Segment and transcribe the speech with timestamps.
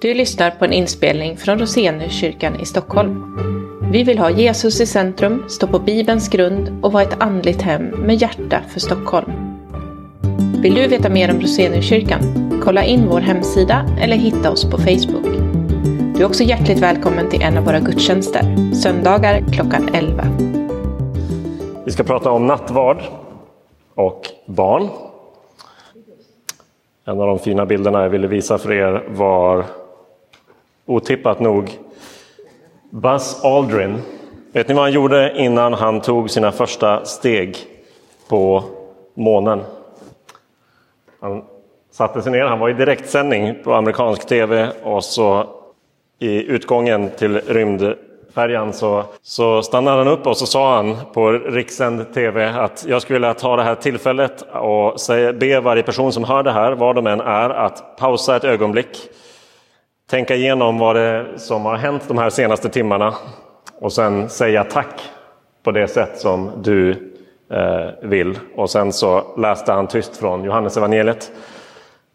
[0.00, 3.36] Du lyssnar på en inspelning från Roseniuskyrkan i Stockholm.
[3.92, 7.84] Vi vill ha Jesus i centrum, stå på Bibelns grund och vara ett andligt hem
[7.84, 9.32] med hjärta för Stockholm.
[10.62, 12.20] Vill du veta mer om Roseniuskyrkan?
[12.64, 15.26] Kolla in vår hemsida eller hitta oss på Facebook.
[16.14, 20.24] Du är också hjärtligt välkommen till en av våra gudstjänster, söndagar klockan 11.
[21.84, 23.02] Vi ska prata om nattvard
[23.94, 24.88] och barn.
[27.04, 29.79] En av de fina bilderna jag ville visa för er var
[30.90, 31.78] otippat nog
[32.90, 34.02] Buzz Aldrin.
[34.52, 37.56] Vet ni vad han gjorde innan han tog sina första steg
[38.28, 38.64] på
[39.14, 39.60] månen?
[41.20, 41.44] Han
[41.90, 45.46] satte sig ner, han var i direktsändning på amerikansk tv och så
[46.18, 52.14] i utgången till rymdfärjan så, så stannade han upp och så sa han på rikssänd
[52.14, 56.24] tv att jag skulle vilja ta det här tillfället och säga, be varje person som
[56.24, 59.10] hör det här, var de än är, att pausa ett ögonblick
[60.10, 63.14] tänka igenom vad det som har hänt de här senaste timmarna
[63.78, 65.00] och sen säga tack
[65.62, 66.90] på det sätt som du
[67.50, 68.38] eh, vill.
[68.54, 71.32] Och sen så läste han tyst från Johannes evangeliet,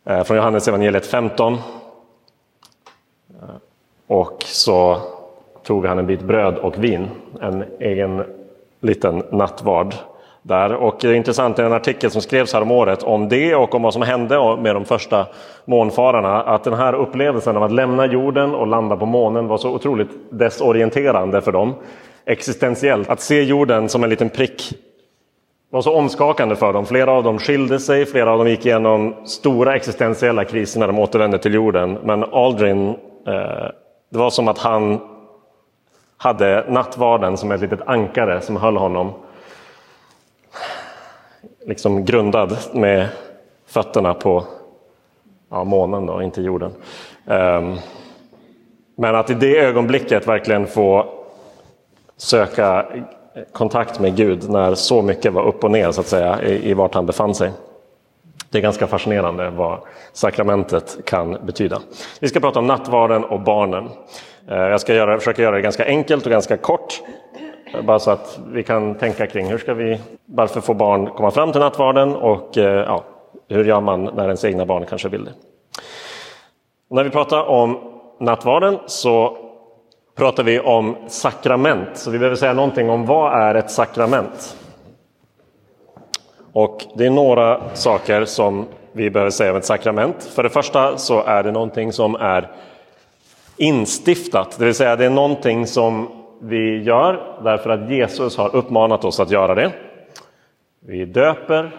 [0.06, 1.54] eh, från Johannes evangeliet 15.
[1.54, 1.60] Eh,
[4.08, 5.02] och så
[5.64, 7.08] tog han en bit bröd och vin,
[7.42, 8.24] en egen
[8.80, 9.96] liten nattvard
[10.48, 10.74] där.
[10.74, 13.76] Och det är intressant, i en artikel som skrevs här om året om det och
[13.76, 15.26] om vad som hände med de första
[15.66, 19.70] månfararna, att den här upplevelsen av att lämna jorden och landa på månen var så
[19.70, 21.74] otroligt desorienterande för dem.
[22.26, 24.74] Existentiellt, att se jorden som en liten prick
[25.70, 26.86] var så omskakande för dem.
[26.86, 31.00] Flera av dem skilde sig, flera av dem gick igenom stora existentiella kriser när de
[31.00, 31.98] återvände till jorden.
[32.04, 32.90] Men Aldrin,
[33.28, 33.70] eh,
[34.12, 35.00] det var som att han
[36.18, 39.14] hade nattvarden som ett litet ankare som höll honom
[41.66, 43.08] liksom grundad med
[43.66, 44.44] fötterna på
[45.50, 46.72] ja, månen, då, inte jorden.
[47.26, 47.78] Um,
[48.96, 51.06] men att i det ögonblicket verkligen få
[52.18, 52.86] söka
[53.52, 56.74] kontakt med Gud när så mycket var upp och ner så att säga i, i
[56.74, 57.52] vart han befann sig.
[58.50, 59.80] Det är ganska fascinerande vad
[60.14, 61.82] sakramentet kan betyda.
[62.20, 63.90] Vi ska prata om nattvarden och barnen.
[64.48, 67.02] Eh, jag ska göra, försöka göra det ganska enkelt och ganska kort.
[67.84, 71.52] Bara så att vi kan tänka kring hur ska vi, varför får barn komma fram
[71.52, 73.04] till nattvarden och eh, ja,
[73.48, 75.32] hur gör man när ens egna barn kanske vill det.
[76.90, 77.78] när vi pratar om
[78.20, 79.38] nattvarden så
[80.16, 81.90] pratar vi om sakrament.
[81.94, 84.58] Så vi behöver säga någonting om vad är ett sakrament?
[86.54, 90.24] Och det är några saker som vi behöver säga om ett sakrament.
[90.24, 92.52] För det första så är det någonting som är
[93.58, 96.08] instiftat, det vill säga det är någonting som
[96.50, 99.72] vi gör därför att Jesus har uppmanat oss att göra det.
[100.88, 101.72] Vi döper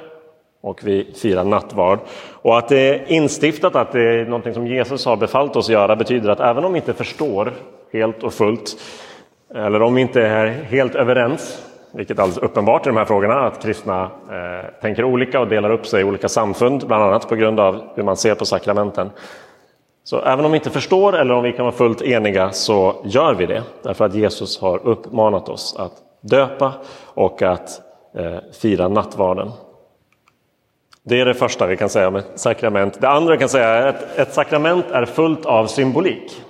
[0.60, 1.98] och vi firar nattvard.
[2.32, 5.72] Och att det är instiftat, att det är någonting som Jesus har befallt oss att
[5.72, 7.52] göra betyder att även om vi inte förstår
[7.92, 8.76] helt och fullt
[9.54, 13.34] eller om vi inte är helt överens, vilket är alldeles uppenbart i de här frågorna,
[13.34, 17.34] att kristna eh, tänker olika och delar upp sig i olika samfund, bland annat på
[17.36, 19.10] grund av hur man ser på sakramenten,
[20.06, 23.34] så även om vi inte förstår eller om vi kan vara fullt eniga så gör
[23.34, 23.62] vi det.
[23.82, 26.72] Därför att Jesus har uppmanat oss att döpa
[27.04, 27.80] och att
[28.14, 29.50] eh, fira nattvarden.
[31.02, 33.00] Det är det första vi kan säga om ett sakrament.
[33.00, 36.42] Det andra vi kan säga är att ett sakrament är fullt av symbolik.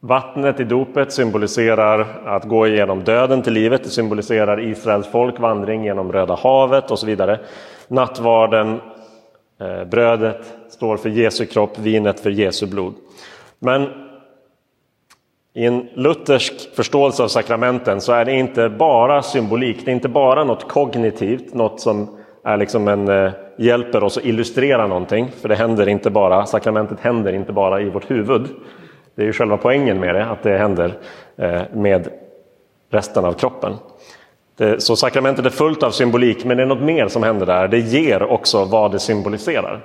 [0.00, 3.84] Vattnet i dopet symboliserar att gå igenom döden till livet.
[3.84, 7.40] Det symboliserar Israels folk, vandring genom Röda havet och så vidare.
[7.88, 8.80] Nattvarden
[9.60, 12.94] Eh, brödet står för Jesu kropp, vinet för Jesu blod.
[13.58, 13.88] Men
[15.54, 20.08] i en luthersk förståelse av sakramenten så är det inte bara symbolik, det är inte
[20.08, 25.30] bara något kognitivt, något som är liksom en, eh, hjälper oss att illustrera någonting.
[25.40, 28.46] För det händer inte bara, sakramentet händer inte bara i vårt huvud.
[29.14, 30.92] Det är ju själva poängen med det, att det händer
[31.36, 32.08] eh, med
[32.90, 33.74] resten av kroppen.
[34.56, 37.68] Det, så sakramentet är fullt av symbolik, men det är något mer som händer där.
[37.68, 39.84] Det ger också vad det symboliserar.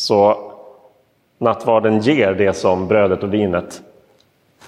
[0.00, 0.36] Så
[1.38, 3.82] nattvarden ger det som brödet och vinet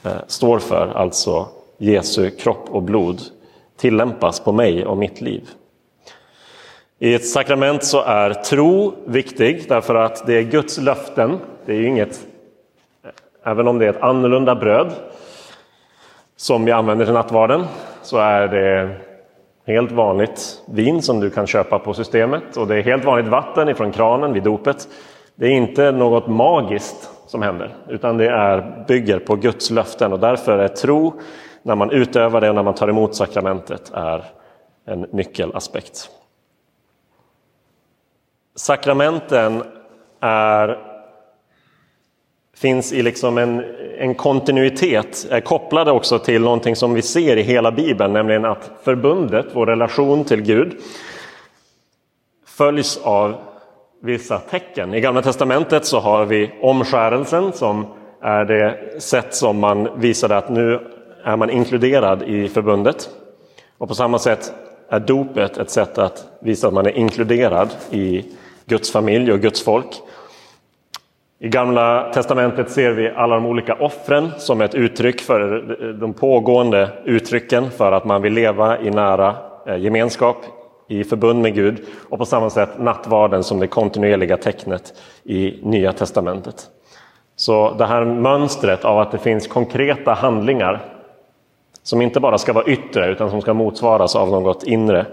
[0.05, 1.49] eh, står för, alltså
[1.79, 3.21] Jesu kropp och blod,
[3.77, 5.49] tillämpas på mig och mitt liv.
[6.99, 11.39] I ett sakrament så är tro viktig därför att det är Guds löften.
[11.67, 12.27] Det är inget,
[13.05, 13.11] eh,
[13.51, 14.93] även om det är ett annorlunda bröd
[16.37, 17.65] som vi använder till nattvarden,
[18.03, 18.97] så är det
[19.67, 23.69] helt vanligt vin som du kan köpa på systemet och det är helt vanligt vatten
[23.69, 24.89] ifrån kranen vid dopet.
[25.35, 30.21] Det är inte något magiskt som händer utan det är, bygger på Guds löften och
[30.21, 31.21] därför är tro
[31.63, 34.25] när man utövar det och när man tar emot sakramentet är
[34.85, 36.11] en nyckelaspekt.
[38.55, 39.63] Sakramenten
[40.21, 40.79] är
[42.57, 43.65] finns i liksom en,
[43.99, 48.71] en kontinuitet, är kopplade också till någonting som vi ser i hela Bibeln, nämligen att
[48.83, 50.81] förbundet, vår relation till Gud,
[52.47, 53.37] följs av
[54.05, 54.95] vissa tecken.
[54.95, 57.87] I Gamla Testamentet så har vi omskärelsen som
[58.21, 60.81] är det sätt som man visade att nu
[61.25, 63.09] är man inkluderad i förbundet.
[63.79, 64.53] Och på samma sätt
[64.89, 68.25] är dopet ett sätt att visa att man är inkluderad i
[68.67, 70.01] Guds familj och Guds folk.
[71.39, 75.63] I Gamla Testamentet ser vi alla de olika offren som ett uttryck för
[76.01, 80.37] de pågående uttrycken för att man vill leva i nära eh, gemenskap
[80.89, 84.95] i förbund med Gud och på samma sätt nattvarden som det kontinuerliga tecknet
[85.25, 86.69] i Nya Testamentet.
[87.37, 90.83] Så det här mönstret av att det finns konkreta handlingar
[91.83, 95.07] som inte bara ska vara yttre utan som ska motsvaras av något inre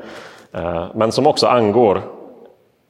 [0.51, 2.01] eh, men som också angår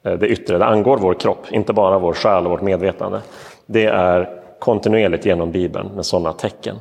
[0.03, 3.21] eh, det yttre, det angår vår kropp, inte bara vår själ och vårt medvetande.
[3.65, 6.75] Det är kontinuerligt genom Bibeln med sådana tecken.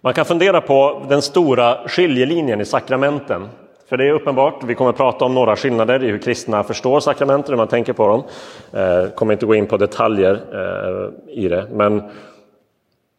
[0.00, 3.48] Man kan fundera på den stora skiljelinjen i sakramenten
[3.90, 7.00] för det är uppenbart, vi kommer att prata om några skillnader i hur kristna förstår
[7.00, 8.22] sakramenten, hur man tänker på dem.
[8.70, 12.02] Jag eh, kommer inte gå in på detaljer eh, i det, men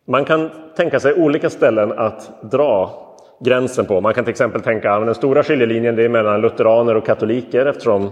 [0.07, 2.91] man kan tänka sig olika ställen att dra
[3.39, 4.01] gränsen på.
[4.01, 7.65] Man kan till exempel tänka att den stora skiljelinjen det är mellan lutheraner och katoliker
[7.65, 8.11] eftersom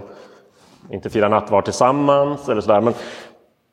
[0.88, 2.80] de inte firar nattvard tillsammans eller sådär.
[2.80, 2.94] Men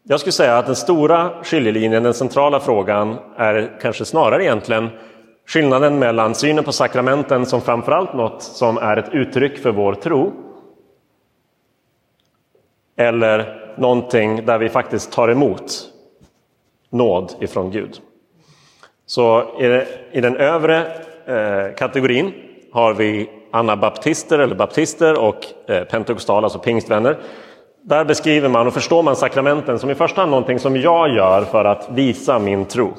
[0.03, 4.89] jag skulle säga att den stora skiljelinjen, den centrala frågan, är kanske snarare egentligen
[5.47, 10.33] Skillnaden mellan synen på sakramenten som framförallt något som är ett uttryck för vår tro
[12.95, 15.89] eller någonting där vi faktiskt tar emot
[16.89, 18.01] nåd ifrån Gud.
[19.05, 19.43] Så
[20.11, 20.77] i den övre
[21.25, 22.33] eh, kategorin
[22.71, 27.17] har vi anabaptister eller baptister och eh, pentekostala, alltså pingstvänner.
[27.81, 31.41] Där beskriver man och förstår man sakramenten som i första hand någonting som jag gör
[31.41, 32.93] för att visa min tro.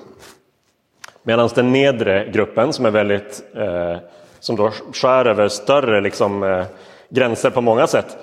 [1.23, 3.97] Medan den nedre gruppen som är väldigt eh,
[4.41, 6.65] som då skär över större liksom, eh,
[7.09, 8.17] gränser på många sätt.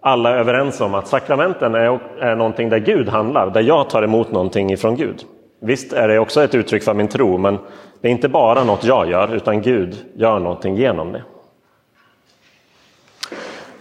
[0.00, 4.02] Alla är överens om att sakramenten är, är någonting där Gud handlar, där jag tar
[4.02, 5.24] emot någonting ifrån Gud.
[5.60, 7.58] Visst är det också ett uttryck för min tro, men
[8.00, 11.22] det är inte bara något jag gör, utan Gud gör någonting genom det.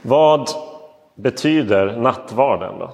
[0.01, 0.49] Vad
[1.15, 2.91] betyder nattvarden då?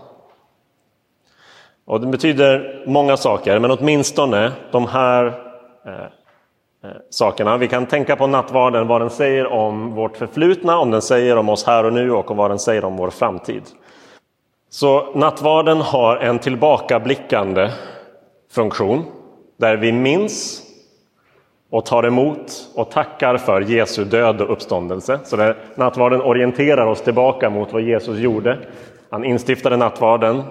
[1.86, 5.45] Och den betyder många saker, men åtminstone de här
[5.86, 5.94] Eh,
[6.84, 7.58] eh, sakerna.
[7.58, 11.50] Vi kan tänka på nattvarden, vad den säger om vårt förflutna, om den säger om
[11.50, 13.64] oss här och nu och vad den säger om vår framtid.
[14.70, 17.70] Så nattvarden har en tillbakablickande
[18.52, 19.04] funktion
[19.58, 20.62] där vi minns
[21.70, 25.20] och tar emot och tackar för Jesu död och uppståndelse.
[25.24, 28.58] Så där nattvarden orienterar oss tillbaka mot vad Jesus gjorde.
[29.10, 30.44] Han instiftade nattvarden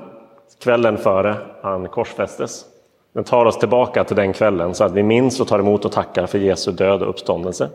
[0.63, 2.74] kvällen före han korsfästes.
[3.15, 5.93] Den tar oss tillbaka till den kvällen så att vi minns och tar emot och
[5.93, 7.69] tackar för Jesu död och uppståndelse.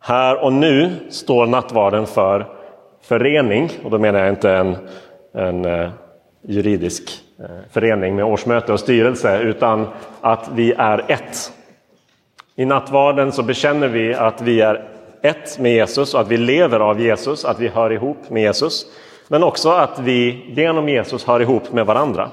[0.00, 2.46] Här och nu står nattvarden för
[3.02, 4.76] förening, och då menar jag inte en,
[5.34, 5.90] en eh,
[6.42, 7.02] juridisk
[7.38, 9.86] eh, förening med årsmöte och styrelse, utan
[10.20, 11.52] att vi är ett.
[12.56, 14.88] I nattvarden så bekänner vi att vi är
[15.22, 18.86] ett med Jesus och att vi lever av Jesus, att vi hör ihop med Jesus.
[19.28, 22.30] Men också att vi genom Jesus hör ihop med varandra.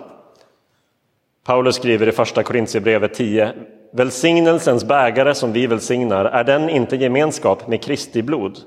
[1.46, 3.54] Paulus skriver i första Korintierbrevet 10.
[3.92, 8.58] Välsignelsens bägare som vi välsignar, är den inte gemenskap med Kristi blod?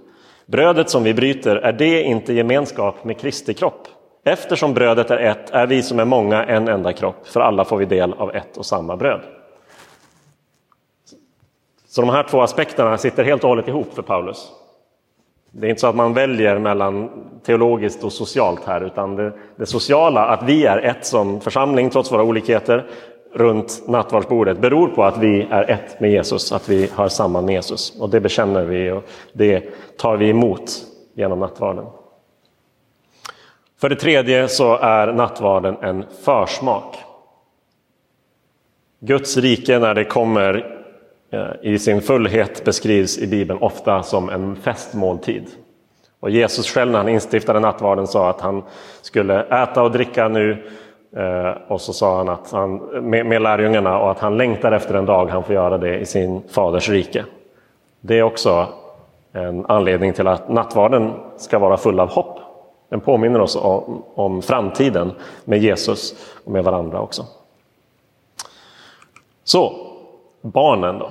[0.47, 3.88] Brödet som vi bryter, är det inte gemenskap med Kristi kropp?
[4.25, 7.76] Eftersom brödet är ett är vi som är många en enda kropp, för alla får
[7.76, 9.21] vi del av ett och samma bröd.
[11.88, 14.52] Så de här två aspekterna sitter helt och hållet ihop för Paulus.
[15.58, 17.10] Det är inte så att man väljer mellan
[17.42, 22.12] teologiskt och socialt här, utan det, det sociala, att vi är ett som församling trots
[22.12, 22.86] våra olikheter
[23.34, 27.54] runt nattvardsbordet, beror på att vi är ett med Jesus, att vi hör samman med
[27.54, 28.00] Jesus.
[28.00, 29.64] Och det bekänner vi och det
[29.98, 30.70] tar vi emot
[31.14, 31.86] genom nattvarden.
[33.80, 36.96] För det tredje så är nattvarden en försmak.
[39.00, 40.76] Guds rike när det kommer
[41.30, 45.45] Eh, i sin fullhet beskrivs i Bibeln ofta som en festmåltid.
[46.21, 48.62] Och Jesus själv när han instiftade nattvarden sa att han
[49.02, 50.66] skulle äta och dricka nu
[51.16, 52.76] eh, och så sa han att han,
[53.11, 56.06] med, med lärjungarna och att han längtar efter en dag han får göra det i
[56.06, 57.25] sin faders rike.
[58.00, 58.66] Det är också
[59.33, 62.38] en anledning till att nattvarden ska vara full av hopp.
[62.88, 65.12] Den påminner oss om, om framtiden
[65.45, 66.14] med Jesus
[66.45, 67.23] och med varandra också.
[69.45, 69.86] Så,
[70.47, 71.11] barnen då?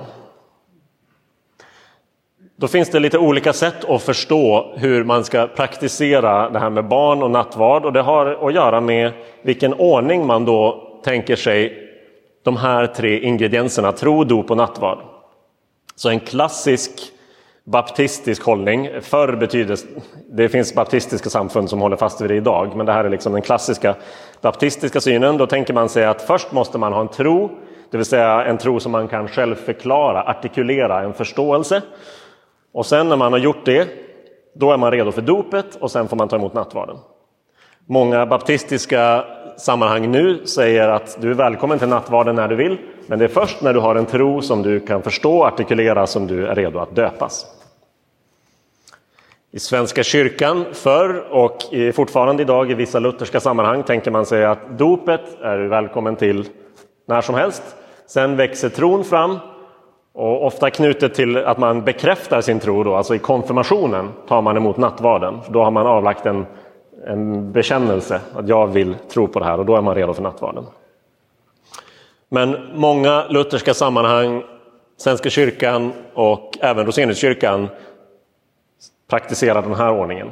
[2.58, 6.88] Då finns det lite olika sätt att förstå hur man ska praktisera det här med
[6.88, 9.12] barn och nattvard och det har att göra med
[9.42, 11.88] vilken ordning man då tänker sig
[12.42, 14.98] de här tre ingredienserna, tro, dop och nattvard.
[15.96, 16.90] Så en klassisk
[17.64, 19.78] baptistisk hållning, förr betyder
[20.30, 23.32] det finns baptistiska samfund som håller fast vid det idag, men det här är liksom
[23.32, 23.94] den klassiska
[24.40, 25.36] baptistiska synen.
[25.36, 27.50] Då tänker man sig att först måste man ha en tro,
[27.90, 31.82] det vill säga en tro som man kan själv förklara, artikulera, en förståelse.
[32.72, 33.88] Och sen när man har gjort det,
[34.54, 36.96] då är man redo för dopet och sen får man ta emot nattvarden.
[37.86, 39.24] Många baptistiska
[39.56, 43.28] sammanhang nu säger att du är välkommen till nattvarden när du vill, men det är
[43.28, 46.54] först när du har en tro som du kan förstå och artikulera som du är
[46.54, 47.46] redo att döpas.
[49.50, 51.58] I Svenska kyrkan förr och
[51.94, 56.48] fortfarande idag i vissa lutherska sammanhang tänker man sig att dopet är du välkommen till
[57.06, 57.62] när som helst.
[58.06, 59.38] Sen växer tron fram
[60.12, 64.56] och ofta knutet till att man bekräftar sin tro, då, alltså i konfirmationen tar man
[64.56, 65.40] emot nattvarden.
[65.48, 66.46] Då har man avlagt en,
[67.06, 70.22] en bekännelse att jag vill tro på det här och då är man redo för
[70.22, 70.64] nattvarden.
[72.28, 74.42] Men många lutherska sammanhang,
[74.96, 77.68] Svenska kyrkan och även Roseniuskyrkan
[79.08, 80.30] praktiserar den här ordningen.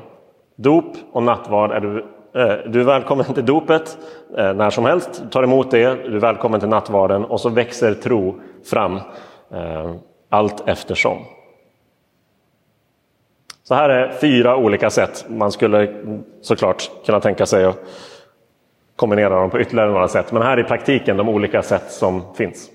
[0.57, 2.05] Dop och nattvard är du,
[2.35, 3.99] Eh, du är välkommen till dopet
[4.37, 7.95] eh, när som helst, tar emot det, du är välkommen till nattvarden och så växer
[7.95, 8.97] tro fram
[9.51, 9.95] eh,
[10.29, 11.19] allt eftersom.
[13.63, 15.25] Så här är fyra olika sätt.
[15.29, 15.95] Man skulle
[16.41, 17.79] såklart kunna tänka sig att
[18.97, 22.35] kombinera dem på ytterligare några sätt, men här är i praktiken de olika sätt som
[22.35, 22.71] finns.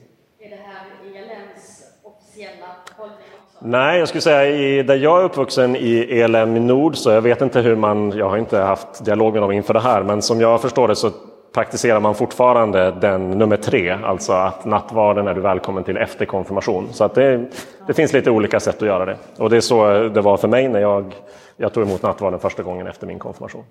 [3.62, 7.42] Nej, jag skulle säga i, där jag är uppvuxen i ELM Nord, så jag vet
[7.42, 10.42] inte hur man, jag har inte haft dialog med dem inför det här, men som
[10.42, 11.12] jag förstår det så
[11.54, 16.88] praktiserar man fortfarande den nummer tre, alltså att nattvarden är du välkommen till efter konfirmation.
[16.92, 17.46] Så att det,
[17.88, 19.18] det finns lite olika sätt att göra det.
[19.38, 21.16] Och det är så det var för mig när jag,
[21.58, 23.64] jag tog emot nattvarden första gången efter min konfirmation.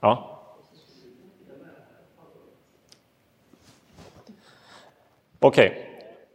[0.00, 0.40] Ja.
[5.40, 5.66] Okej.
[5.66, 5.89] Okay.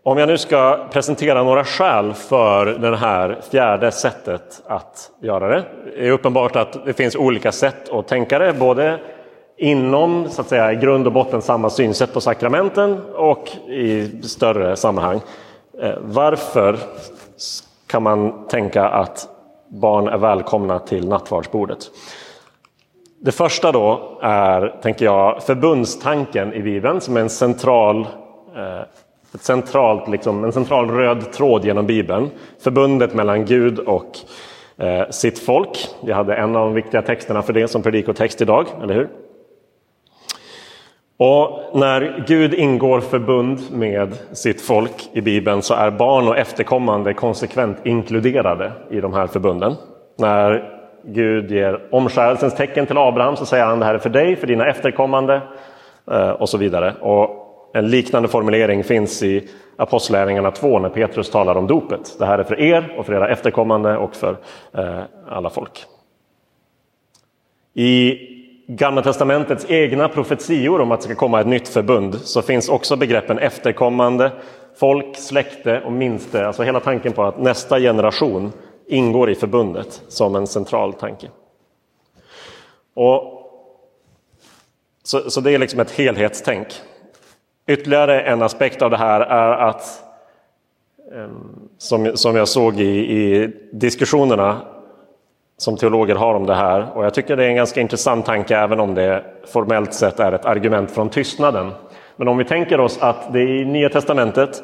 [0.07, 5.63] Om jag nu ska presentera några skäl för det här fjärde sättet att göra det.
[5.85, 8.99] Det är uppenbart att det finns olika sätt att tänka det, både
[9.57, 14.75] inom så att säga, i grund och botten samma synsätt på sakramenten och i större
[14.75, 15.21] sammanhang.
[15.81, 16.77] Eh, varför
[17.87, 19.27] kan man tänka att
[19.67, 21.79] barn är välkomna till nattvardsbordet?
[23.21, 28.07] Det första då är, tänker jag, förbundstanken i Bibeln som är en central
[28.55, 28.81] eh,
[29.35, 32.29] ett centralt, liksom, en central röd tråd genom Bibeln.
[32.63, 34.17] Förbundet mellan Gud och
[34.77, 35.87] eh, sitt folk.
[36.03, 39.09] Vi hade en av de viktiga texterna för det som predikotext idag, eller hur?
[41.17, 47.13] Och när Gud ingår förbund med sitt folk i Bibeln så är barn och efterkommande
[47.13, 49.75] konsekvent inkluderade i de här förbunden.
[50.17, 50.71] När
[51.03, 54.47] Gud ger omskärelsens tecken till Abraham så säger han det här är för dig, för
[54.47, 55.41] dina efterkommande
[56.11, 56.93] eh, och så vidare.
[57.01, 57.44] Och
[57.75, 62.15] en liknande formulering finns i Apostlagärningarna 2 när Petrus talar om dopet.
[62.19, 64.37] Det här är för er och för era efterkommande och för
[64.73, 65.85] eh, alla folk.
[67.73, 68.17] I
[68.67, 72.95] Gamla testamentets egna profetior om att det ska komma ett nytt förbund så finns också
[72.95, 74.31] begreppen efterkommande,
[74.79, 76.47] folk, släkte och minste.
[76.47, 78.51] Alltså hela tanken på att nästa generation
[78.87, 81.27] ingår i förbundet som en central tanke.
[82.93, 83.51] Och
[85.03, 86.67] så, så det är liksom ett helhetstänk.
[87.67, 90.03] Ytterligare en aspekt av det här är att,
[91.15, 94.61] ehm, som, som jag såg i, i diskussionerna
[95.57, 98.57] som teologer har om det här, och jag tycker det är en ganska intressant tanke
[98.57, 101.71] även om det formellt sett är ett argument från tystnaden.
[102.15, 104.63] Men om vi tänker oss att det i Nya Testamentet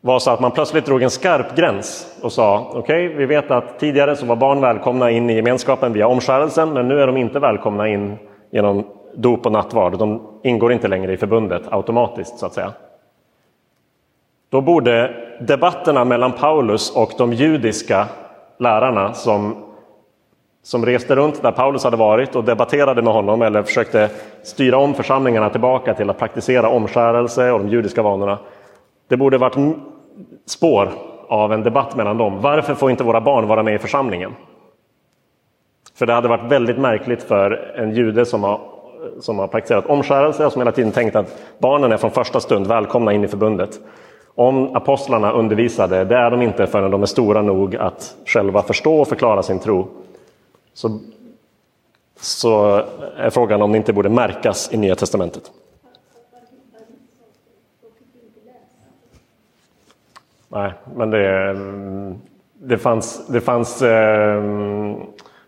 [0.00, 3.50] var så att man plötsligt drog en skarp gräns och sa okej, okay, vi vet
[3.50, 7.16] att tidigare så var barn välkomna in i gemenskapen via omskärelsen, men nu är de
[7.16, 8.16] inte välkomna in
[8.50, 9.98] genom dop och nattvard.
[9.98, 12.72] De ingår inte längre i förbundet automatiskt så att säga.
[14.48, 18.06] Då borde debatterna mellan Paulus och de judiska
[18.58, 19.56] lärarna som,
[20.62, 24.10] som reste runt där Paulus hade varit och debatterade med honom eller försökte
[24.42, 28.38] styra om församlingarna tillbaka till att praktisera omskärelse och de judiska vanorna.
[29.08, 29.76] Det borde varit
[30.46, 30.90] spår
[31.28, 32.40] av en debatt mellan dem.
[32.40, 34.32] Varför får inte våra barn vara med i församlingen?
[35.94, 38.73] För det hade varit väldigt märkligt för en jude som har
[39.20, 42.66] som har praktiserat omskärelse och som hela tiden tänkt att barnen är från första stund
[42.66, 43.80] välkomna in i förbundet.
[44.34, 49.00] Om apostlarna undervisade, det är de inte förrän de är stora nog att själva förstå
[49.00, 49.88] och förklara sin tro.
[50.74, 51.00] Så,
[52.20, 52.82] så
[53.16, 55.50] är frågan om det inte borde märkas i Nya Testamentet.
[60.48, 61.56] Nej, men det,
[62.54, 64.42] det fanns, det fanns eh,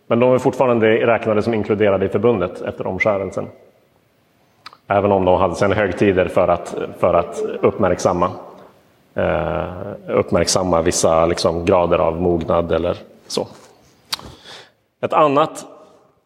[0.06, 3.46] men de är fortfarande räknade som inkluderade i förbundet efter omskärelsen.
[4.86, 8.30] Även om de hade sina högtider för att, för att uppmärksamma,
[9.14, 9.64] eh,
[10.08, 12.96] uppmärksamma vissa liksom, grader av mognad eller
[13.26, 13.46] så.
[15.00, 15.66] Ett annat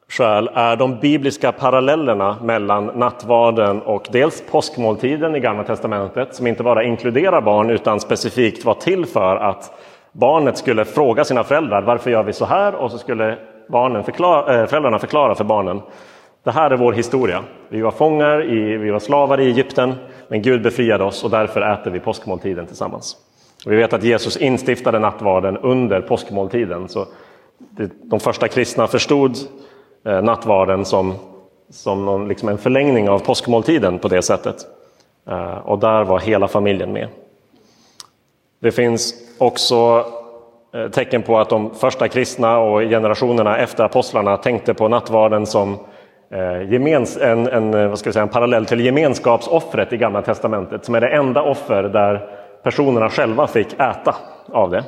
[0.08, 6.62] skäl är de bibliska parallellerna mellan nattvarden och dels påskmåltiden i Gamla Testamentet som inte
[6.62, 9.72] bara inkluderar barn utan specifikt var till för att
[10.12, 13.38] barnet skulle fråga sina föräldrar varför gör vi så här och så skulle
[13.70, 15.80] barnen förklara, eh, föräldrarna förklara för barnen
[16.42, 17.44] det här är vår historia.
[17.68, 19.94] Vi var fångar, i, vi var slavar i Egypten
[20.28, 23.16] men Gud befriade oss och därför äter vi påskmåltiden tillsammans.
[23.66, 27.06] Och vi vet att Jesus instiftade nattvarden under påskmåltiden så
[28.02, 29.36] de första kristna förstod
[30.04, 31.14] eh, nattvarden som,
[31.70, 34.56] som någon, liksom en förlängning av påskmåltiden på det sättet.
[35.28, 37.08] Eh, och där var hela familjen med.
[38.60, 40.06] Det finns också
[40.72, 45.78] Eh, tecken på att de första kristna och generationerna efter apostlarna tänkte på nattvarden som
[46.30, 50.22] eh, gemens, en, en, eh, vad ska vi säga, en parallell till gemenskapsoffret i Gamla
[50.22, 52.28] Testamentet som är det enda offer där
[52.62, 54.16] personerna själva fick äta
[54.52, 54.84] av det.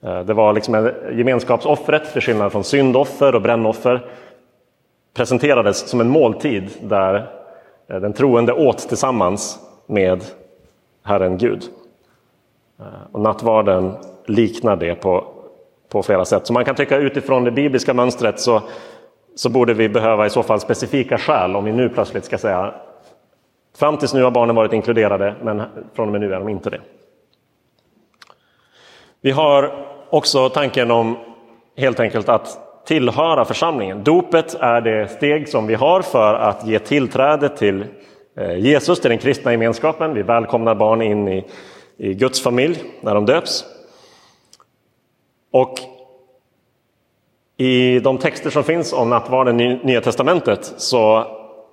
[0.00, 4.06] Det var liksom gemenskapsoffret, till skillnad från syndoffer och brännoffer,
[5.16, 7.26] presenterades som en måltid där
[7.86, 10.24] den troende åt tillsammans med
[11.04, 11.62] Herren Gud.
[13.12, 13.94] Och nattvarden
[14.28, 15.24] liknar det på,
[15.88, 16.46] på flera sätt.
[16.46, 18.62] Så man kan tycka utifrån det bibliska mönstret så,
[19.34, 22.74] så borde vi behöva i så fall specifika skäl om vi nu plötsligt ska säga
[23.76, 25.62] fram tills nu har barnen varit inkluderade men
[25.94, 26.80] från och med nu är de inte det.
[29.20, 31.16] Vi har också tanken om
[31.76, 34.04] helt enkelt att tillhöra församlingen.
[34.04, 37.84] Dopet är det steg som vi har för att ge tillträde till
[38.36, 40.14] eh, Jesus, till den kristna gemenskapen.
[40.14, 41.44] Vi välkomnar barn in i,
[41.96, 43.64] i Guds familj när de döps.
[45.50, 45.74] Och
[47.56, 51.24] i de texter som finns om nattvarden i Nya Testamentet så,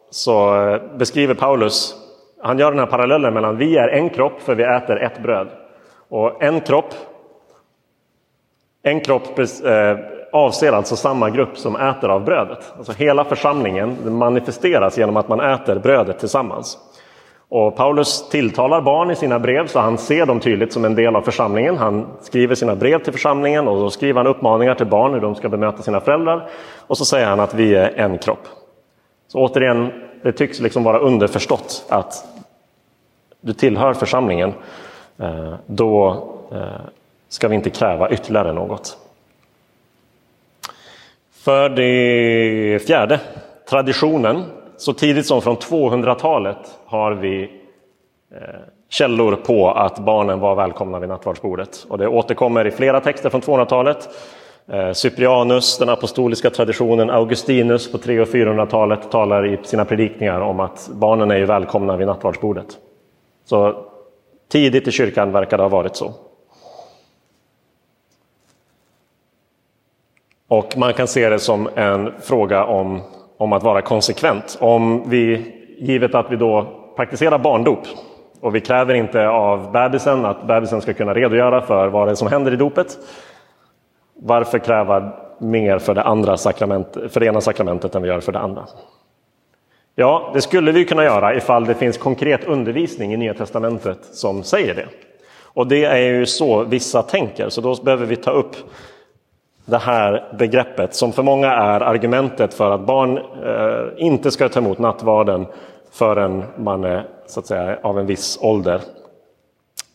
[0.10, 1.96] så beskriver Paulus,
[2.42, 5.48] han gör den här parallellen mellan vi är en kropp för vi äter ett bröd.
[6.10, 6.94] Och en kropp
[8.88, 9.98] en kropp eh,
[10.32, 12.74] avser alltså samma grupp som äter av brödet.
[12.78, 16.78] Alltså hela församlingen manifesteras genom att man äter brödet tillsammans.
[17.50, 21.16] Och Paulus tilltalar barn i sina brev så han ser dem tydligt som en del
[21.16, 21.78] av församlingen.
[21.78, 25.36] Han skriver sina brev till församlingen och då skriver han uppmaningar till barn hur de
[25.36, 26.50] ska bemöta sina föräldrar.
[26.88, 28.48] Och så säger han att vi är en kropp.
[29.28, 29.92] Så återigen,
[30.24, 32.26] det tycks liksom vara underförstått att
[33.42, 34.54] du tillhör församlingen.
[35.18, 36.60] Eh, då eh,
[37.30, 38.98] ska vi inte kräva ytterligare något.
[41.32, 43.20] För det fjärde,
[43.70, 44.44] traditionen.
[44.78, 47.44] Så tidigt som från 200-talet har vi
[48.32, 48.40] eh,
[48.90, 51.86] källor på att barnen var välkomna vid nattvardsbordet.
[51.90, 54.10] Och det återkommer i flera texter från 200-talet.
[54.68, 60.60] Eh, Cyprianus, den apostoliska traditionen, Augustinus på 300 och 400-talet talar i sina predikningar om
[60.60, 62.78] att barnen är ju välkomna vid nattvardsbordet.
[63.46, 63.86] Så
[64.52, 66.14] tidigt i kyrkan verkar det ha varit så.
[70.48, 73.02] Och man kan se det som en fråga om,
[73.38, 74.58] om att vara konsekvent.
[74.62, 77.88] Om vi, givet att vi då praktiserar barndop
[78.42, 82.16] och vi kräver inte av bebisen att bebisen ska kunna redogöra för vad det är
[82.16, 82.98] som händer i dopet.
[84.14, 88.32] Varför kräva mer för det, andra sakrament, för det ena sakramentet än vi gör för
[88.32, 88.66] det andra?
[89.96, 94.44] Ja, det skulle vi kunna göra ifall det finns konkret undervisning i Nya Testamentet som
[94.44, 94.88] säger det.
[95.44, 98.56] Och det är ju så vissa tänker, så då behöver vi ta upp
[99.66, 104.60] det här begreppet som för många är argumentet för att barn eh, inte ska ta
[104.60, 105.46] emot nattvarden
[105.92, 108.82] förrän man är så att säga, av en viss ålder.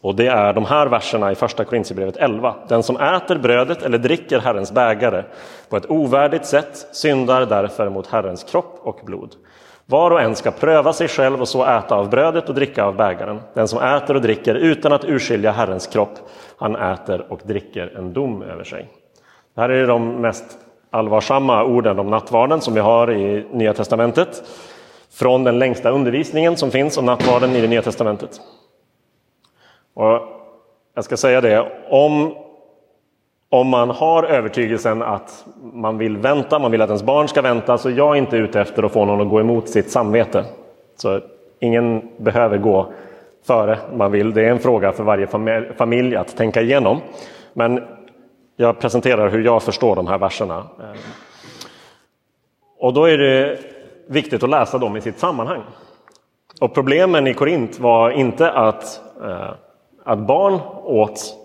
[0.03, 2.55] Och det är de här verserna i första Korintierbrevet 11.
[2.69, 5.25] Den som äter brödet eller dricker Herrens bägare
[5.69, 9.35] på ett ovärdigt sätt syndar därför mot Herrens kropp och blod.
[9.87, 12.97] Var och en ska pröva sig själv och så äta av brödet och dricka av
[12.97, 13.41] bägaren.
[13.55, 16.19] Den som äter och dricker utan att urskilja Herrens kropp,
[16.57, 18.89] han äter och dricker en dom över sig.
[19.55, 20.59] Det här är de mest
[20.91, 24.43] allvarsamma orden om nattvarden som vi har i Nya Testamentet.
[25.13, 28.41] Från den längsta undervisningen som finns om nattvarden i det Nya Testamentet.
[29.95, 30.21] Och
[30.95, 32.35] jag ska säga det, om,
[33.49, 37.79] om man har övertygelsen att man vill vänta, man vill att ens barn ska vänta,
[37.79, 40.45] så jag är inte ute efter att få någon att gå emot sitt samvete.
[40.97, 41.21] Så
[41.61, 42.93] ingen behöver gå
[43.47, 44.35] före man vill.
[44.35, 45.27] Det är en fråga för varje
[45.77, 47.01] familj att tänka igenom.
[47.53, 47.83] Men
[48.61, 50.57] jag presenterar hur jag förstår de här verserna.
[50.57, 51.01] Eh,
[52.79, 53.59] och då är det
[54.07, 55.63] viktigt att läsa dem i sitt sammanhang.
[56.61, 59.51] Och problemen i Korint var inte att, eh,
[60.05, 61.37] att barn åt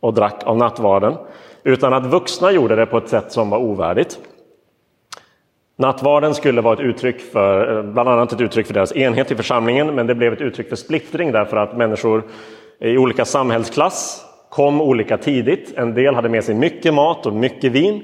[0.00, 1.14] och drack av nattvarden,
[1.62, 4.18] utan att vuxna gjorde det på ett sätt som var ovärdigt.
[5.76, 9.36] Nattvarden skulle vara ett uttryck för, eh, bland annat ett uttryck för deras enhet i
[9.36, 12.22] församlingen, men det blev ett uttryck för splittring därför att människor
[12.78, 15.72] i olika samhällsklass kom olika tidigt.
[15.76, 18.02] En del hade med sig mycket mat och mycket vin.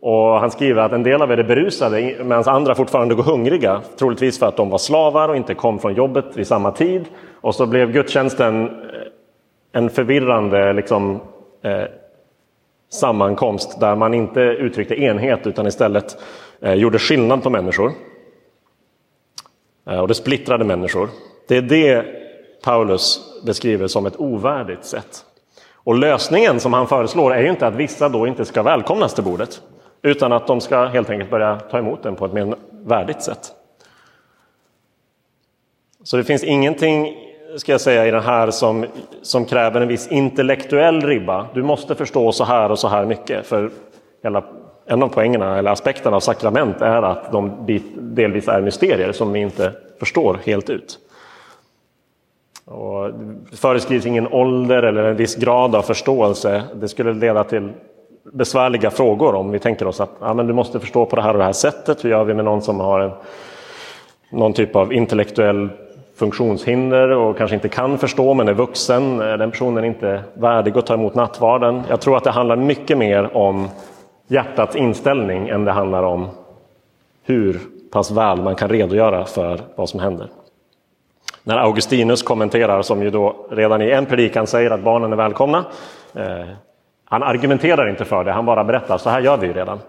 [0.00, 3.82] Och han skriver att en del av er är berusade medan andra fortfarande går hungriga.
[3.98, 7.04] Troligtvis för att de var slavar och inte kom från jobbet vid samma tid.
[7.40, 8.70] Och så blev gudstjänsten eh,
[9.72, 11.20] en förvirrande liksom,
[11.62, 11.84] eh,
[12.90, 16.16] sammankomst där man inte uttryckte enhet utan istället
[16.60, 17.92] eh, gjorde skillnad på människor.
[19.90, 21.08] Eh, och det splittrade människor.
[21.48, 22.04] Det är det
[22.64, 25.24] Paulus beskriver som ett ovärdigt sätt.
[25.84, 29.24] Och lösningen som han föreslår är ju inte att vissa då inte ska välkomnas till
[29.24, 29.62] bordet,
[30.02, 33.52] utan att de ska helt enkelt börja ta emot den på ett mer värdigt sätt.
[36.04, 37.16] Så det finns ingenting
[37.56, 38.86] ska jag säga, i den här som,
[39.22, 41.46] som kräver en viss intellektuell ribba.
[41.54, 43.46] Du måste förstå så här och så här mycket.
[43.46, 43.70] För
[44.22, 44.44] hela,
[44.86, 47.66] en av poängerna eller aspekterna av sakrament är att de
[47.96, 50.98] delvis är mysterier som vi inte förstår helt ut.
[52.72, 53.10] Och
[53.50, 56.62] det föreskrivs ingen ålder eller en viss grad av förståelse.
[56.74, 57.72] Det skulle leda till
[58.32, 61.32] besvärliga frågor om vi tänker oss att ja, men du måste förstå på det här
[61.32, 62.04] och det här sättet.
[62.04, 63.10] Hur gör vi med någon som har en,
[64.30, 65.68] någon typ av intellektuell
[66.16, 69.16] funktionshinder och kanske inte kan förstå men är vuxen.
[69.18, 71.82] Den personen är inte värdig att ta emot nattvarden.
[71.88, 73.68] Jag tror att det handlar mycket mer om
[74.26, 76.26] hjärtats inställning än det handlar om
[77.24, 77.60] hur
[77.92, 80.28] pass väl man kan redogöra för vad som händer.
[81.44, 85.64] När Augustinus kommenterar, som ju då redan i en predikan säger att barnen är välkomna.
[86.14, 86.46] Eh,
[87.04, 89.80] han argumenterar inte för det, han bara berättar, så här gör vi ju redan.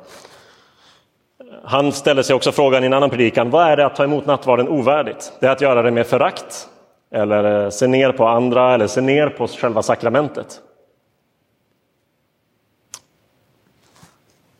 [1.63, 4.25] Han ställer sig också frågan i en annan predikan, vad är det att ta emot
[4.25, 5.33] nattvarden ovärdigt?
[5.39, 6.69] Det är att göra det med förakt,
[7.11, 10.61] eller eh, se ner på andra, eller se ner på själva sakramentet.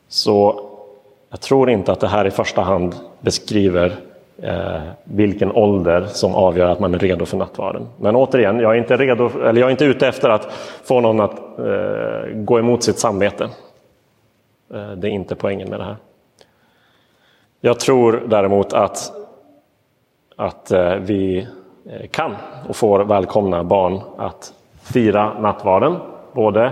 [0.08, 0.70] Så
[1.30, 3.96] jag tror inte att det här i första hand beskriver
[4.42, 7.88] Eh, vilken ålder som avgör att man är redo för nattvarden.
[8.00, 10.52] Men återigen, jag är inte, redo, eller jag är inte ute efter att
[10.84, 13.50] få någon att eh, gå emot sitt samvete.
[14.74, 15.96] Eh, det är inte poängen med det här.
[17.62, 19.12] Jag tror däremot att,
[20.36, 21.48] att eh, vi
[21.90, 22.36] eh, kan
[22.70, 25.96] och får välkomna barn att fira nattvarden,
[26.34, 26.72] både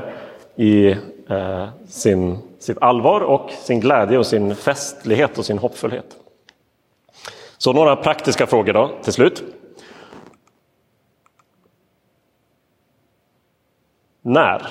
[0.56, 0.90] i
[1.30, 6.18] eh, sin, sitt allvar och sin glädje och sin festlighet och sin hoppfullhet.
[7.62, 9.44] Så några praktiska frågor då till slut.
[14.22, 14.62] När?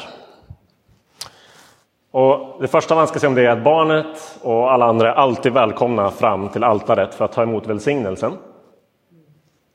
[2.10, 5.14] Och det första man ska se om det är att barnet och alla andra är
[5.14, 8.32] alltid välkomna fram till altaret för att ta emot välsignelsen.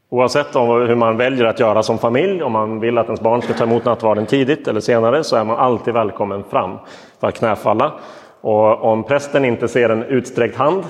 [0.10, 3.42] Oavsett om hur man väljer att göra som familj, om man vill att ens barn
[3.42, 6.78] ska ta emot nattvarden tidigt eller senare, så är man alltid välkommen fram
[7.20, 7.94] för att knäfalla.
[8.42, 10.84] Och om prästen inte ser en utsträckt hand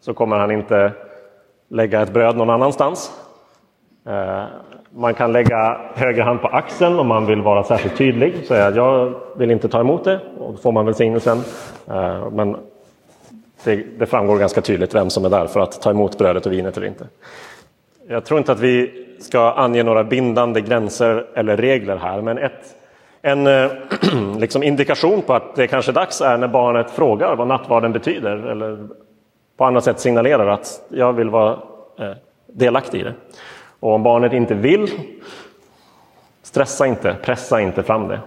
[0.00, 1.05] så kommer han inte
[1.68, 3.10] lägga ett bröd någon annanstans.
[4.06, 4.44] Eh,
[4.90, 8.46] man kan lägga höger hand på axeln om man vill vara särskilt tydlig.
[8.46, 11.38] Säga att jag vill inte ta emot det och då får man välsignelsen.
[11.88, 12.56] Eh, men
[13.64, 16.52] det, det framgår ganska tydligt vem som är där för att ta emot brödet och
[16.52, 17.06] vinet eller inte.
[18.08, 22.76] Jag tror inte att vi ska ange några bindande gränser eller regler här, men ett,
[23.22, 23.70] en eh,
[24.38, 28.36] liksom indikation på att det kanske är dags är när barnet frågar vad nattvarden betyder
[28.36, 28.88] eller
[29.56, 31.58] på annat sätt signalerar att jag vill vara
[31.98, 32.12] eh,
[32.46, 33.14] delaktig i det.
[33.80, 34.90] Och om barnet inte vill,
[36.42, 38.20] stressa inte, pressa inte fram det.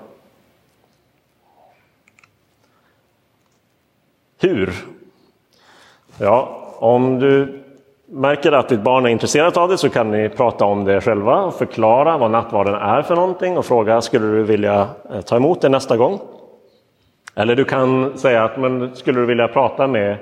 [4.41, 4.73] Hur?
[6.17, 7.63] Ja, om du
[8.05, 11.41] märker att ditt barn är intresserat av det så kan ni prata om det själva
[11.41, 15.61] och förklara vad nattvarden är för någonting och fråga skulle du vilja eh, ta emot
[15.61, 16.19] det nästa gång?
[17.35, 20.17] Eller du kan säga att men skulle du vilja prata med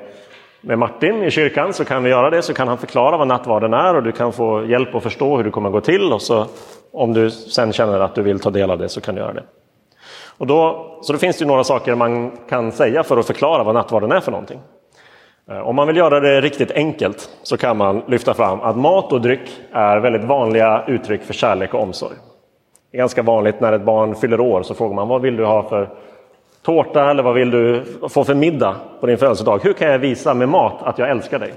[0.68, 3.74] med Martin i kyrkan så kan vi göra det, så kan han förklara vad nattvarden
[3.74, 6.22] är och du kan få hjälp att förstå hur det kommer att gå till och
[6.22, 6.46] så
[6.92, 9.34] om du sen känner att du vill ta del av det så kan du göra
[9.34, 9.44] det.
[10.38, 13.76] Och då, så då finns det några saker man kan säga för att förklara vad
[13.76, 14.60] nattvarden är för någonting.
[15.52, 19.14] Eh, om man vill göra det riktigt enkelt så kan man lyfta fram att mat
[19.14, 22.16] och dryck är väldigt vanliga uttryck för kärlek och omsorg.
[22.92, 25.46] Det är ganska vanligt när ett barn fyller år så frågar man vad vill du
[25.46, 25.90] ha för
[26.68, 29.60] tårta eller vad vill du få för middag på din födelsedag?
[29.64, 31.54] Hur kan jag visa med mat att jag älskar dig?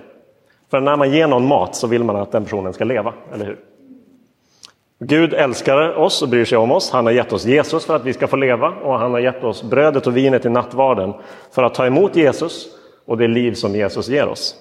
[0.71, 3.47] För när man ger någon mat så vill man att den personen ska leva, eller
[3.47, 3.59] hur?
[4.99, 6.91] Gud älskar oss och bryr sig om oss.
[6.91, 9.45] Han har gett oss Jesus för att vi ska få leva och han har gett
[9.45, 11.15] oss brödet och vinet i nattvarden
[11.51, 12.67] för att ta emot Jesus
[13.05, 14.55] och det liv som Jesus ger oss.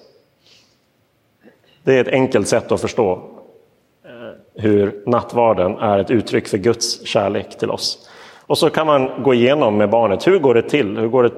[1.84, 3.12] Det är ett enkelt sätt att förstå
[4.06, 8.09] eh, hur nattvarden är ett uttryck för Guds kärlek till oss.
[8.50, 10.98] Och så kan man gå igenom med barnet, hur går det till?
[10.98, 11.32] Hur går det?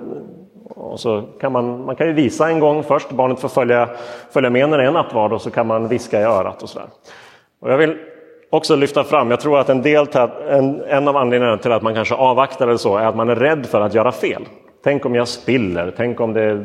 [0.70, 3.90] Och så kan man, man kan ju visa en gång först, barnet får följa,
[4.34, 6.88] följa med när det är nattvard och så kan man viska i örat och sådär.
[7.62, 7.98] Och jag vill
[8.50, 10.08] också lyfta fram, jag tror att en, del
[10.50, 13.36] en, en av anledningarna till att man kanske avvaktar eller så är att man är
[13.36, 14.46] rädd för att göra fel.
[14.84, 16.58] Tänk om jag spiller, tänk om det eh,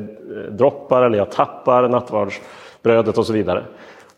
[0.50, 3.64] droppar eller jag tappar nattvardsbrödet och så vidare.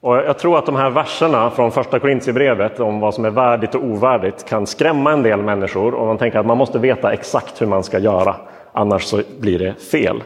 [0.00, 3.74] Och jag tror att de här verserna från första Korintierbrevet om vad som är värdigt
[3.74, 7.62] och ovärdigt kan skrämma en del människor och man tänker att man måste veta exakt
[7.62, 8.34] hur man ska göra,
[8.72, 10.22] annars så blir det fel.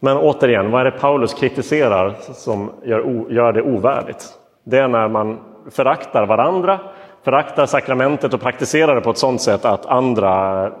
[0.00, 4.28] Men återigen, vad är det Paulus kritiserar som gör, gör det ovärdigt?
[4.64, 5.38] Det är när man
[5.70, 6.78] föraktar varandra,
[7.24, 10.72] föraktar sakramentet och praktiserar det på ett sådant sätt att andra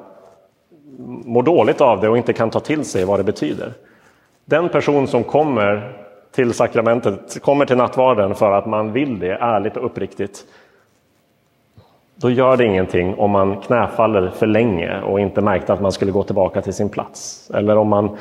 [1.24, 3.72] mår dåligt av det och inte kan ta till sig vad det betyder.
[4.44, 9.76] Den person som kommer till sakramentet, kommer till nattvarden för att man vill det ärligt
[9.76, 10.44] och uppriktigt,
[12.16, 16.12] då gör det ingenting om man knäfaller för länge och inte märkte att man skulle
[16.12, 17.50] gå tillbaka till sin plats.
[17.54, 18.16] Eller om man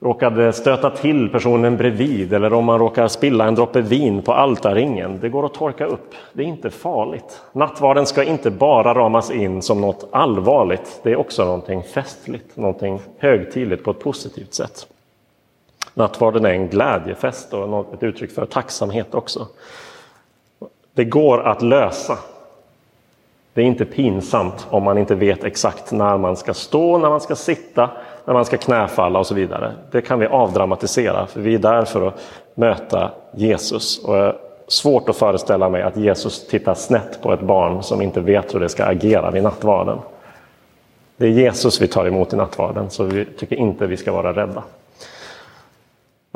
[0.00, 5.20] råkade stöta till personen bredvid eller om man råkar spilla en droppe vin på altarringen.
[5.20, 6.14] Det går att torka upp.
[6.32, 7.42] Det är inte farligt.
[7.52, 11.00] Nattvarden ska inte bara ramas in som något allvarligt.
[11.02, 14.86] Det är också någonting festligt, någonting högtidligt på ett positivt sätt.
[15.94, 19.46] Nattvarden är en glädjefest och ett uttryck för tacksamhet också.
[20.92, 22.18] Det går att lösa.
[23.54, 27.20] Det är inte pinsamt om man inte vet exakt när man ska stå, när man
[27.20, 27.90] ska sitta,
[28.24, 29.72] när man ska knäfalla och så vidare.
[29.90, 32.20] Det kan vi avdramatisera, för vi är där för att
[32.54, 34.04] möta Jesus.
[34.04, 34.32] Och
[34.66, 38.60] svårt att föreställa mig att Jesus tittar snett på ett barn som inte vet hur
[38.60, 39.98] det ska agera vid nattvarden.
[41.16, 44.32] Det är Jesus vi tar emot i nattvarden, så vi tycker inte vi ska vara
[44.32, 44.62] rädda.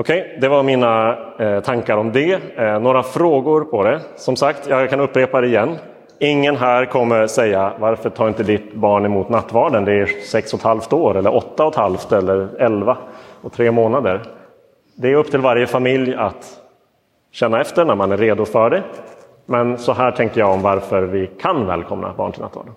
[0.00, 2.40] Okej, okay, det var mina eh, tankar om det.
[2.56, 4.00] Eh, några frågor på det.
[4.16, 5.76] Som sagt, jag kan upprepa det igen.
[6.18, 9.84] Ingen här kommer säga varför tar inte ditt barn emot nattvarden?
[9.84, 12.96] Det är sex och ett halvt år eller åtta och ett halvt eller elva
[13.42, 14.22] och tre månader.
[14.96, 16.60] Det är upp till varje familj att
[17.32, 18.82] känna efter när man är redo för det.
[19.46, 22.74] Men så här tänker jag om varför vi kan välkomna barn till nattvarden.